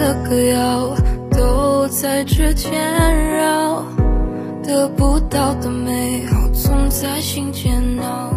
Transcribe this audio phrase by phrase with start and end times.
[0.00, 0.96] 的歌谣，
[1.30, 2.72] 都在指尖
[3.36, 3.84] 绕。
[4.62, 8.32] 得不到的美好，总在心间闹。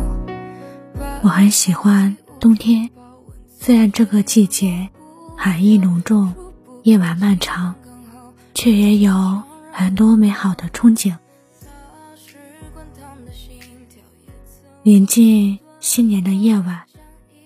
[1.21, 2.89] 我很喜欢冬天，
[3.57, 4.89] 虽然这个季节
[5.37, 6.33] 寒意浓重，
[6.83, 7.73] 夜晚漫长，
[8.53, 9.41] 却也有
[9.71, 11.15] 很多美好的憧憬。
[14.81, 16.81] 临近新年的夜晚，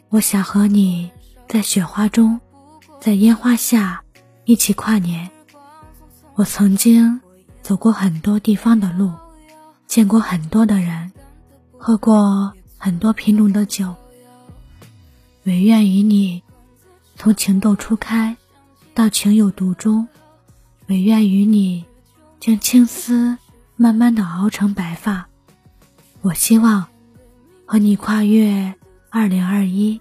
[0.09, 1.11] 我想和你
[1.47, 2.41] 在雪花中，
[2.99, 4.02] 在烟花下
[4.47, 5.29] 一起跨年。
[6.36, 7.19] 我曾经
[7.61, 9.11] 走过很多地方的路，
[9.88, 11.11] 见过很多的人，
[11.78, 13.93] 喝过很多品种的酒。
[15.43, 16.41] 唯愿与你，
[17.18, 18.38] 从情窦初开
[18.93, 20.07] 到情有独钟；
[20.88, 21.83] 唯愿与你，
[22.39, 23.38] 将青丝
[23.75, 25.27] 慢慢的熬成白发。
[26.21, 26.88] 我希望。
[27.69, 28.74] 和你跨越
[29.10, 30.00] 二零二一，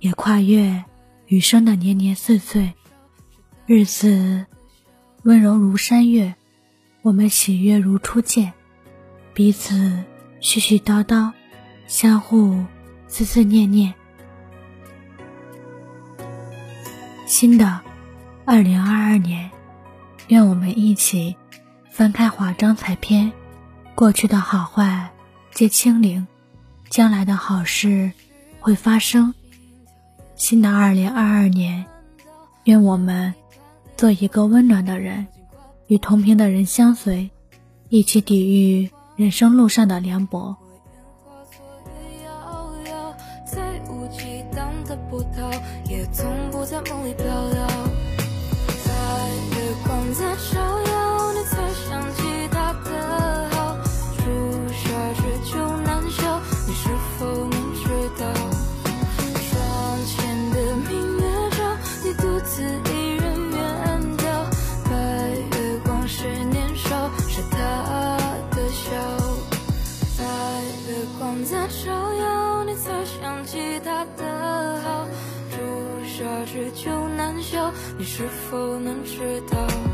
[0.00, 0.82] 也跨越
[1.26, 2.72] 余生的年年岁岁，
[3.66, 4.44] 日子
[5.22, 6.34] 温柔如山月，
[7.00, 8.52] 我们喜悦如初见，
[9.32, 9.74] 彼此
[10.42, 11.32] 絮絮叨叨，
[11.86, 12.62] 相互
[13.08, 13.94] 思思念念。
[17.24, 17.80] 新的
[18.44, 19.50] 二零二二年，
[20.28, 21.34] 愿我们一起
[21.90, 23.32] 翻开华章彩篇，
[23.94, 25.10] 过去的好坏
[25.52, 26.26] 皆清零。
[26.90, 28.12] 将来的好事
[28.60, 29.32] 会发生。
[30.36, 31.86] 新的二零二二年，
[32.64, 33.34] 愿我们
[33.96, 35.26] 做一个温暖的人，
[35.86, 37.30] 与同频的人相随，
[37.88, 40.56] 一起抵御人生路上的凉薄。
[45.86, 46.04] 日
[47.16, 48.03] 久
[71.84, 75.06] 照耀你，才想起他的好。
[75.50, 75.56] 朱
[76.06, 79.18] 砂痣久难消，你是否能知
[79.50, 79.93] 道？